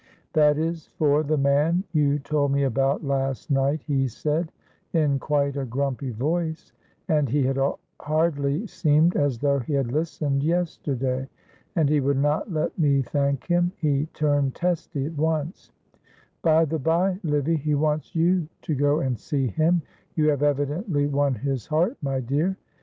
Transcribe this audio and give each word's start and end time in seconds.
"'That 0.33 0.57
is 0.57 0.87
for 0.97 1.21
the 1.21 1.37
man 1.37 1.83
you 1.93 2.17
told 2.17 2.51
me 2.51 2.63
about 2.63 3.05
last 3.05 3.51
night,' 3.51 3.83
he 3.85 4.07
said, 4.07 4.51
in 4.93 5.19
quite 5.19 5.55
a 5.55 5.63
grumpy 5.63 6.09
voice; 6.09 6.73
and 7.07 7.29
he 7.29 7.43
had 7.43 7.59
hardly 7.99 8.65
seemed 8.65 9.15
as 9.15 9.37
though 9.37 9.59
he 9.59 9.73
had 9.73 9.91
listened 9.91 10.41
yesterday; 10.41 11.29
and 11.75 11.87
he 11.87 11.99
would 11.99 12.17
not 12.17 12.51
let 12.51 12.75
me 12.79 13.03
thank 13.03 13.45
him, 13.45 13.71
he 13.77 14.07
turned 14.07 14.55
testy 14.55 15.05
at 15.05 15.13
once; 15.15 15.71
by 16.41 16.65
the 16.65 16.79
bye, 16.79 17.19
Livy, 17.21 17.55
he 17.57 17.75
wants 17.75 18.15
you 18.15 18.47
to 18.63 18.73
go 18.73 19.01
and 19.01 19.19
see 19.19 19.45
him; 19.49 19.83
you 20.15 20.29
have 20.29 20.41
evidently 20.41 21.05
won 21.05 21.35
his 21.35 21.67
heart, 21.67 21.95
my 22.01 22.19
dear. 22.19 22.57